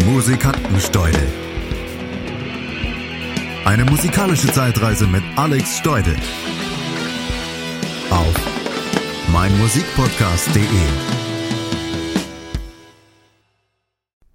[0.00, 1.26] Musikantensteudel.
[3.66, 6.16] Eine musikalische Zeitreise mit Alex Steudel.
[8.10, 8.34] Auf
[9.32, 10.62] meinmusikpodcast.de.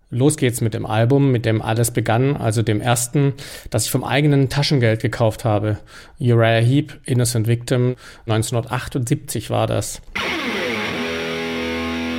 [0.10, 3.34] Los geht's mit dem Album, mit dem alles begann, also dem ersten,
[3.72, 5.80] das ich vom eigenen Taschengeld gekauft habe.
[6.20, 7.96] Uriah Heep, Innocent Victim,
[8.28, 10.02] 1978 war das.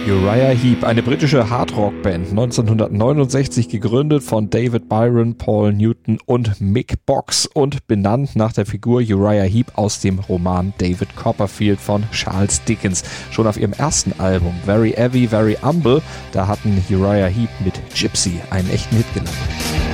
[0.07, 7.47] Uriah Heep, eine britische Hardrock-Band, 1969 gegründet von David Byron, Paul Newton und Mick Box
[7.47, 13.03] und benannt nach der Figur Uriah Heep aus dem Roman David Copperfield von Charles Dickens.
[13.31, 16.03] Schon auf ihrem ersten Album Very Heavy, Very Humble,
[16.33, 19.35] da hatten Uriah Heep mit Gypsy einen echten Hit gelandet.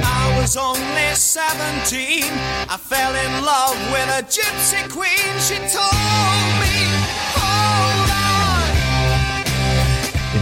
[0.03, 2.25] I was only 17.
[2.69, 5.33] I fell in love with a gypsy queen.
[5.39, 5.93] She told
[6.61, 6.64] me,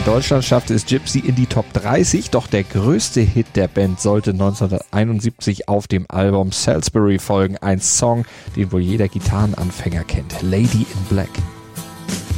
[0.05, 4.31] Deutschland schaffte es Gypsy in die Top 30, doch der größte Hit der Band sollte
[4.31, 7.57] 1971 auf dem Album Salisbury folgen.
[7.59, 8.25] Ein Song,
[8.57, 10.43] den wohl jeder Gitarrenanfänger kennt.
[10.43, 11.31] Lady in Black.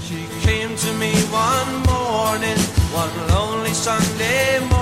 [0.06, 2.58] She came to me one morning,
[2.92, 4.73] one lonely Sunday morning.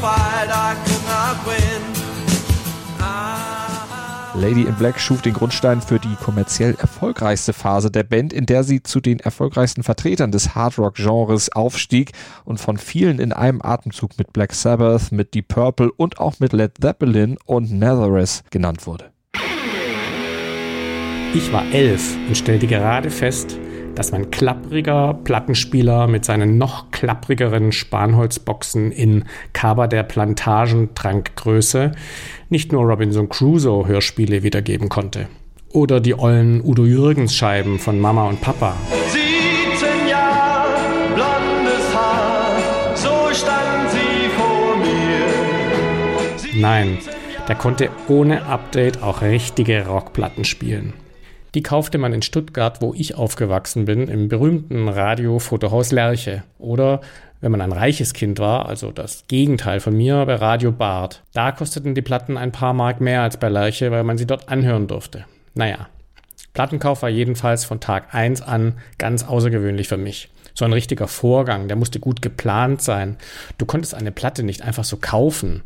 [0.00, 1.82] Fight I could not win.
[3.00, 3.56] I
[4.38, 8.64] Lady in Black schuf den Grundstein für die kommerziell erfolgreichste Phase der Band, in der
[8.64, 12.12] sie zu den erfolgreichsten Vertretern des Hardrock-Genres aufstieg
[12.44, 16.52] und von vielen in einem Atemzug mit Black Sabbath, mit Deep Purple und auch mit
[16.52, 19.10] Led Zeppelin und Nazareth genannt wurde.
[21.32, 23.58] Ich war elf und stellte gerade fest,
[23.96, 31.92] dass mein klappriger Plattenspieler mit seinen noch klapprigeren Spanholzboxen in Kaber der Plantagentrankgröße
[32.50, 35.28] nicht nur Robinson Crusoe Hörspiele wiedergeben konnte.
[35.72, 38.76] Oder die ollen Udo Jürgens Scheiben von Mama und Papa.
[39.08, 40.68] 17 Jahre,
[41.14, 46.60] blondes Haar, so stand sie vor mir.
[46.60, 46.98] Nein,
[47.48, 50.92] der konnte ohne Update auch richtige Rockplatten spielen.
[51.54, 56.42] Die kaufte man in Stuttgart, wo ich aufgewachsen bin, im berühmten Radio-Fotohaus Lerche.
[56.58, 57.00] Oder,
[57.40, 61.22] wenn man ein reiches Kind war, also das Gegenteil von mir, bei Radio Bart.
[61.32, 64.48] Da kosteten die Platten ein paar Mark mehr als bei Lerche, weil man sie dort
[64.48, 65.24] anhören durfte.
[65.54, 65.88] Naja,
[66.56, 70.30] Plattenkauf war jedenfalls von Tag 1 an ganz außergewöhnlich für mich.
[70.54, 73.18] So ein richtiger Vorgang, der musste gut geplant sein.
[73.58, 75.62] Du konntest eine Platte nicht einfach so kaufen.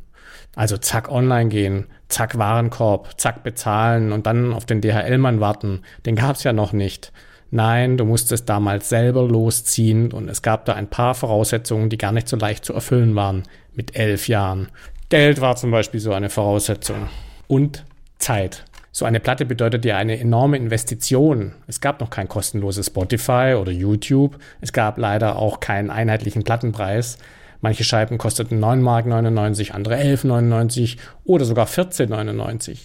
[0.56, 5.82] Also zack online gehen, zack Warenkorb, zack bezahlen und dann auf den DHL-Mann warten.
[6.06, 7.12] Den gab's ja noch nicht.
[7.52, 12.12] Nein, du musstest damals selber losziehen und es gab da ein paar Voraussetzungen, die gar
[12.12, 13.42] nicht so leicht zu erfüllen waren
[13.74, 14.68] mit elf Jahren.
[15.08, 17.08] Geld war zum Beispiel so eine Voraussetzung.
[17.48, 17.84] Und
[18.18, 18.64] Zeit.
[18.92, 21.54] So eine Platte bedeutet ja eine enorme Investition.
[21.66, 24.38] Es gab noch kein kostenloses Spotify oder YouTube.
[24.60, 27.18] Es gab leider auch keinen einheitlichen Plattenpreis.
[27.60, 32.78] Manche Scheiben kosteten 9,99 Mark, andere 11,99 oder sogar 14,99.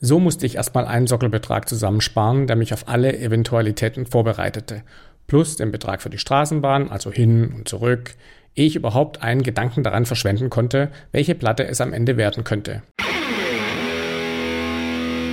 [0.00, 4.82] So musste ich erstmal einen Sockelbetrag zusammensparen, der mich auf alle Eventualitäten vorbereitete.
[5.26, 8.14] Plus den Betrag für die Straßenbahn, also hin und zurück,
[8.54, 12.82] ehe ich überhaupt einen Gedanken daran verschwenden konnte, welche Platte es am Ende werden könnte.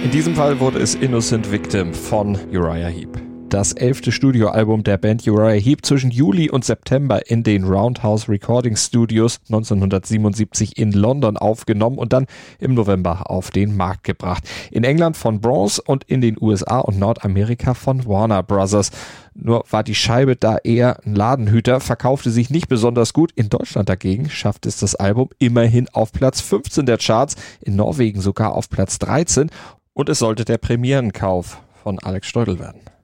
[0.03, 3.26] In diesem Fall wurde es Innocent Victim von Uriah Heep.
[3.49, 8.75] Das elfte Studioalbum der Band Uriah Heep zwischen Juli und September in den Roundhouse Recording
[8.75, 12.25] Studios 1977 in London aufgenommen und dann
[12.59, 14.43] im November auf den Markt gebracht.
[14.69, 18.91] In England von Bronze und in den USA und Nordamerika von Warner Brothers.
[19.33, 23.31] Nur war die Scheibe da eher ein Ladenhüter, verkaufte sich nicht besonders gut.
[23.35, 28.19] In Deutschland dagegen schafft es das Album immerhin auf Platz 15 der Charts, in Norwegen
[28.19, 29.49] sogar auf Platz 13
[29.93, 32.96] und es sollte der Premierenkauf von Alex Steudel werden.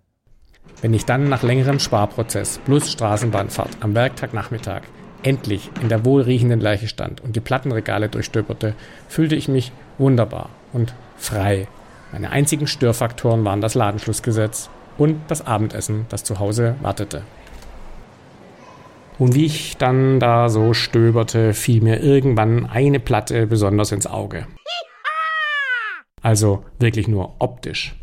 [0.84, 4.82] Wenn ich dann nach längerem Sparprozess plus Straßenbahnfahrt am Werktagnachmittag
[5.24, 8.76] endlich in der wohlriechenden Leiche stand und die Plattenregale durchstöberte,
[9.08, 11.70] fühlte ich mich wunderbar und frei.
[12.12, 17.22] Meine einzigen Störfaktoren waren das Ladenschlussgesetz und das Abendessen, das zu Hause wartete.
[19.18, 24.48] Und wie ich dann da so stöberte, fiel mir irgendwann eine Platte besonders ins Auge.
[26.22, 27.96] Also wirklich nur optisch.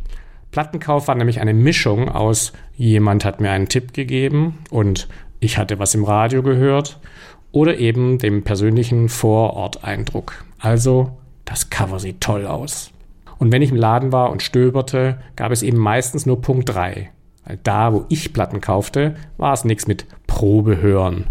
[0.50, 5.08] Plattenkauf war nämlich eine Mischung aus jemand hat mir einen Tipp gegeben und
[5.38, 6.98] ich hatte was im Radio gehört
[7.52, 10.44] oder eben dem persönlichen Vororteindruck.
[10.58, 12.90] Also das Cover sieht toll aus.
[13.38, 17.10] Und wenn ich im Laden war und stöberte, gab es eben meistens nur Punkt 3.
[17.44, 21.24] Weil da, wo ich Platten kaufte, war es nichts mit Probe hören.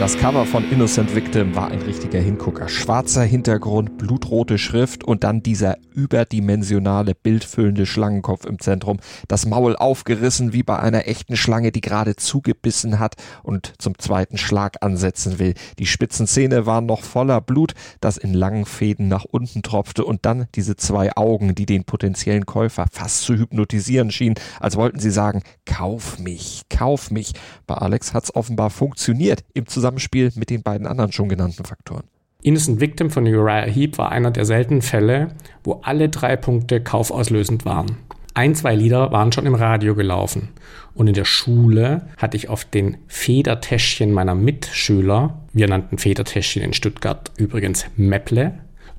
[0.00, 2.70] Das Cover von Innocent Victim war ein richtiger Hingucker.
[2.70, 9.00] Schwarzer Hintergrund, blutrote Schrift und dann dieser überdimensionale, bildfüllende Schlangenkopf im Zentrum.
[9.28, 14.38] Das Maul aufgerissen wie bei einer echten Schlange, die gerade zugebissen hat und zum zweiten
[14.38, 15.52] Schlag ansetzen will.
[15.78, 20.24] Die spitzen Zähne waren noch voller Blut, das in langen Fäden nach unten tropfte und
[20.24, 25.10] dann diese zwei Augen, die den potenziellen Käufer fast zu hypnotisieren schienen, als wollten sie
[25.10, 27.34] sagen, kauf mich, kauf mich.
[27.66, 32.04] Bei Alex hat's offenbar funktioniert im Zusammenhang Zusammenspiel mit den beiden anderen schon genannten Faktoren.
[32.42, 35.34] Innocent Victim von Uriah Heep war einer der seltenen Fälle,
[35.64, 37.96] wo alle drei Punkte kaufauslösend waren.
[38.32, 40.50] Ein, zwei Lieder waren schon im Radio gelaufen.
[40.94, 46.72] Und in der Schule hatte ich auf den Federtäschchen meiner Mitschüler, wir nannten Federtäschchen in
[46.72, 48.54] Stuttgart übrigens Mäpple,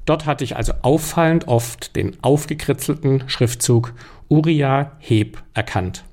[0.05, 3.93] dort hatte ich also auffallend oft den aufgekritzelten Schriftzug
[4.27, 6.03] Uriah Heep erkannt.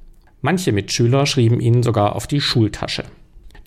[0.41, 3.05] Manche Mitschüler schrieben ihn sogar auf die Schultasche.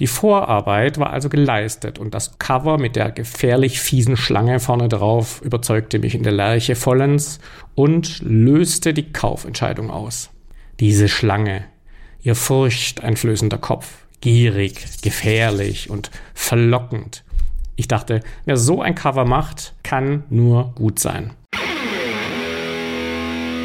[0.02, 5.44] Die Vorarbeit war also geleistet und das Cover mit der gefährlich fiesen Schlange vorne drauf
[5.44, 7.40] überzeugte mich in der Lerche vollends
[7.76, 10.32] und löste die Kaufentscheidung aus.
[10.80, 11.66] Diese Schlange,
[12.24, 17.24] ihr furchteinflößender Kopf, gierig, gefährlich und verlockend.
[17.76, 21.34] Ich dachte, wer so ein Cover macht, kann nur gut sein.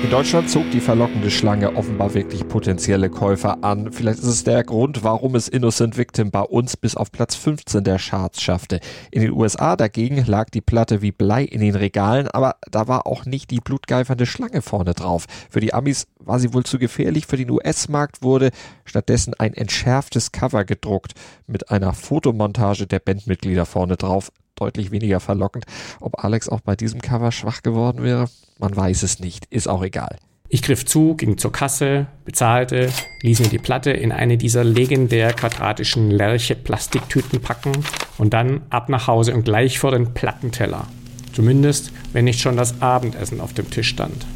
[0.02, 3.92] In Deutschland zog die verlockende Schlange offenbar wirklich potenzielle Käufer an.
[3.92, 7.82] Vielleicht ist es der Grund, warum es Innocent Victim bei uns bis auf Platz 15
[7.82, 8.80] der Charts schaffte.
[9.10, 13.06] In den USA dagegen lag die Platte wie Blei in den Regalen, aber da war
[13.06, 15.24] auch nicht die blutgeifernde Schlange vorne drauf.
[15.50, 17.26] Für die Amis war sie wohl zu gefährlich.
[17.26, 18.50] Für den US-Markt wurde
[18.84, 21.14] stattdessen ein entschärftes Cover gedruckt
[21.46, 25.64] mit einer Fotomontage der Bandmitglieder vorne drauf deutlich weniger verlockend.
[26.00, 29.46] Ob Alex auch bei diesem Cover schwach geworden wäre, man weiß es nicht.
[29.46, 30.18] Ist auch egal.
[30.48, 32.92] Ich griff zu, ging zur Kasse, bezahlte,
[33.22, 37.72] ließ mir die Platte in eine dieser legendär quadratischen Lerche-Plastiktüten packen
[38.16, 40.86] und dann ab nach Hause und gleich vor den Plattenteller.
[41.32, 44.26] Zumindest, wenn nicht schon das Abendessen auf dem Tisch stand.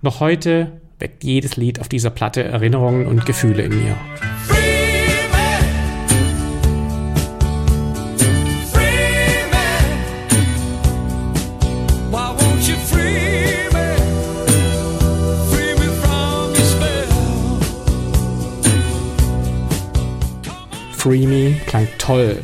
[0.00, 3.96] Noch heute weckt jedes Lied auf dieser Platte Erinnerungen und Gefühle in mir.
[21.06, 22.38] Free Me klang toll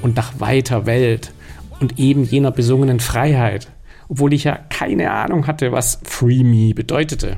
[0.00, 1.34] und nach weiter Welt
[1.80, 3.70] und eben jener besungenen Freiheit,
[4.08, 7.36] obwohl ich ja keine Ahnung hatte, was Free Me bedeutete.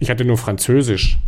[0.00, 1.20] Ich hatte nur Französisch.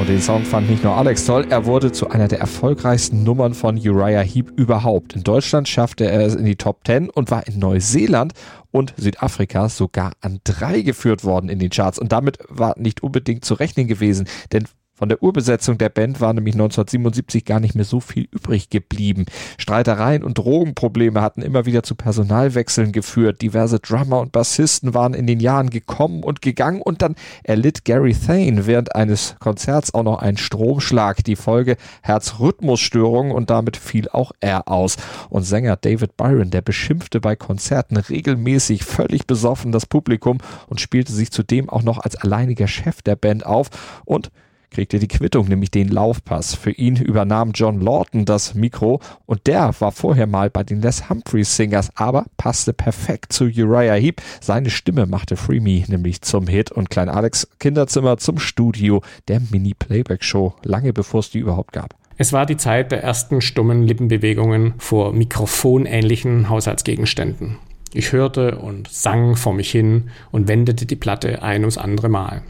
[0.00, 3.54] Und den Song fand nicht nur Alex toll, er wurde zu einer der erfolgreichsten Nummern
[3.54, 5.14] von Uriah Heep überhaupt.
[5.14, 8.32] In Deutschland schaffte er es in die Top 10 und war in Neuseeland
[8.72, 12.00] und Südafrika sogar an drei geführt worden in den Charts.
[12.00, 14.66] Und damit war nicht unbedingt zu rechnen gewesen, denn
[15.00, 19.24] von der Urbesetzung der Band war nämlich 1977 gar nicht mehr so viel übrig geblieben.
[19.56, 23.40] Streitereien und Drogenprobleme hatten immer wieder zu Personalwechseln geführt.
[23.40, 27.14] Diverse Drummer und Bassisten waren in den Jahren gekommen und gegangen und dann
[27.44, 31.24] erlitt Gary Thane während eines Konzerts auch noch einen Stromschlag.
[31.24, 34.98] Die Folge Herzrhythmusstörungen und damit fiel auch er aus.
[35.30, 41.14] Und Sänger David Byron, der beschimpfte bei Konzerten regelmäßig völlig besoffen das Publikum und spielte
[41.14, 43.70] sich zudem auch noch als alleiniger Chef der Band auf
[44.04, 44.30] und
[44.70, 46.54] kriegte die Quittung, nämlich den Laufpass.
[46.54, 51.08] Für ihn übernahm John Lawton das Mikro und der war vorher mal bei den Les
[51.08, 54.22] Humphreys Singers, aber passte perfekt zu Uriah Heep.
[54.40, 59.40] Seine Stimme machte Free Me nämlich zum Hit und Klein Alex Kinderzimmer zum Studio der
[59.40, 61.94] Mini-Playback-Show, lange bevor es die überhaupt gab.
[62.16, 67.56] Es war die Zeit der ersten stummen Lippenbewegungen vor mikrofonähnlichen Haushaltsgegenständen.
[67.92, 72.42] Ich hörte und sang vor mich hin und wendete die Platte ein ums andere Mal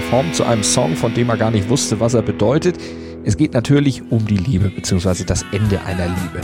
[0.00, 2.76] performt zu einem Song, von dem er gar nicht wusste, was er bedeutet.
[3.24, 5.24] Es geht natürlich um die Liebe bzw.
[5.24, 6.40] das Ende einer Liebe.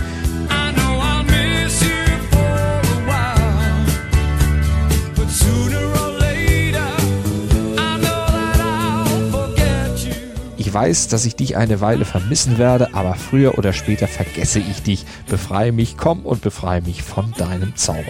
[10.57, 14.83] Ich weiß, dass ich dich eine Weile vermissen werde, aber früher oder später vergesse ich
[14.83, 15.07] dich.
[15.29, 18.03] Befreie mich, komm und befreie mich von deinem Zauber.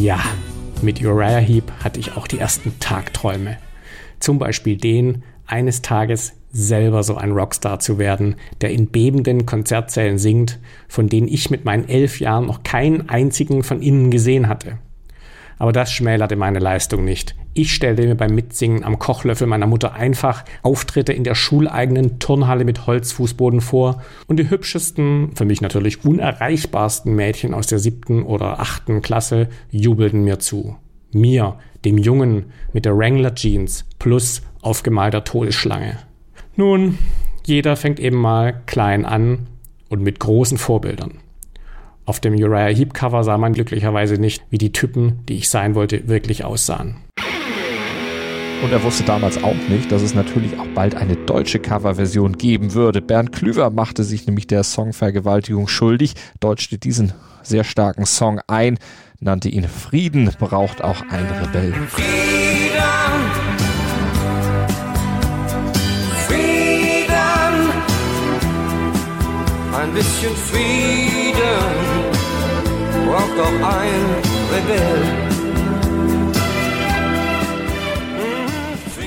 [0.00, 0.18] Ja,
[0.80, 3.58] mit Uriah Heep hatte ich auch die ersten Tagträume.
[4.18, 10.16] Zum Beispiel den, eines Tages selber so ein Rockstar zu werden, der in bebenden Konzertsälen
[10.16, 14.78] singt, von denen ich mit meinen elf Jahren noch keinen einzigen von innen gesehen hatte.
[15.60, 17.36] Aber das schmälerte meine Leistung nicht.
[17.52, 22.64] Ich stellte mir beim Mitsingen am Kochlöffel meiner Mutter einfach Auftritte in der schuleigenen Turnhalle
[22.64, 28.58] mit Holzfußboden vor und die hübschesten, für mich natürlich unerreichbarsten Mädchen aus der siebten oder
[28.58, 30.76] achten Klasse jubelten mir zu.
[31.12, 35.98] Mir, dem Jungen mit der Wrangler Jeans plus aufgemalter Todesschlange.
[36.56, 36.96] Nun,
[37.44, 39.48] jeder fängt eben mal klein an
[39.90, 41.18] und mit großen Vorbildern.
[42.10, 45.76] Auf dem Uriah Heep Cover sah man glücklicherweise nicht, wie die Typen, die ich sein
[45.76, 46.96] wollte, wirklich aussahen.
[48.64, 52.74] Und er wusste damals auch nicht, dass es natürlich auch bald eine deutsche Coverversion geben
[52.74, 53.00] würde.
[53.00, 57.12] Bernd Klüver machte sich nämlich der Songvergewaltigung schuldig, deutschte diesen
[57.44, 58.78] sehr starken Song ein,
[59.20, 61.72] nannte ihn Frieden braucht auch ein Rebell.
[61.90, 62.10] Frieden.
[66.26, 67.70] Frieden.
[69.72, 71.09] Ein bisschen Frieden
[73.10, 74.04] braucht auch ein
[74.52, 75.02] Rebell.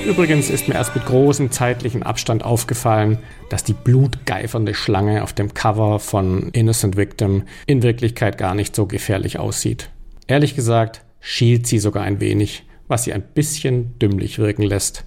[0.06, 3.16] Übrigens ist mir erst mit großem zeitlichen Abstand aufgefallen,
[3.48, 8.84] dass die blutgeifernde Schlange auf dem Cover von Innocent Victim in Wirklichkeit gar nicht so
[8.84, 9.88] gefährlich aussieht.
[10.26, 15.04] Ehrlich gesagt schielt sie sogar ein wenig, was sie ein bisschen dümmlich wirken lässt.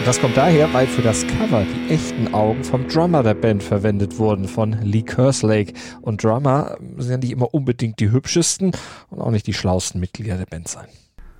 [0.00, 3.62] Und das kommt daher, weil für das Cover die echten Augen vom Drummer der Band
[3.62, 5.74] verwendet wurden, von Lee Kerslake.
[6.00, 8.72] Und Drummer sind ja nicht immer unbedingt die hübschesten
[9.10, 10.86] und auch nicht die schlauesten Mitglieder der Band sein.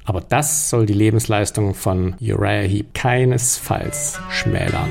[0.04, 4.90] Aber das soll die Lebensleistung von Uriah Heep keinesfalls schmälern.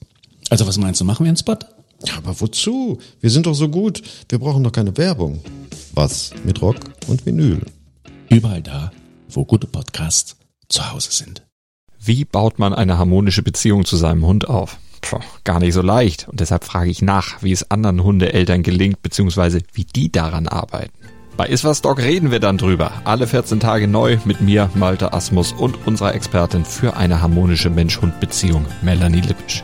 [0.51, 1.57] Also was meinst du, machen wir einen Spot?
[2.05, 2.99] Ja, aber wozu?
[3.21, 4.01] Wir sind doch so gut.
[4.27, 5.39] Wir brauchen doch keine Werbung.
[5.93, 6.75] Was mit Rock
[7.07, 7.61] und Vinyl?
[8.29, 8.91] Überall da,
[9.29, 10.35] wo gute Podcasts
[10.67, 11.43] zu Hause sind.
[12.03, 14.77] Wie baut man eine harmonische Beziehung zu seinem Hund auf?
[14.99, 16.27] Puh, gar nicht so leicht.
[16.27, 20.91] Und deshalb frage ich nach, wie es anderen Hundeeltern gelingt, beziehungsweise wie die daran arbeiten.
[21.37, 22.91] Bei Iswas Dog reden wir dann drüber.
[23.05, 28.65] Alle 14 Tage neu mit mir, Malte Asmus und unserer Expertin für eine harmonische Mensch-Hund-Beziehung,
[28.81, 29.63] Melanie Lippisch.